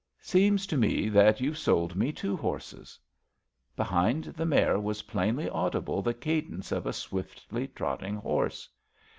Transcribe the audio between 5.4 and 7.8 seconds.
audible the cadence of a swiftly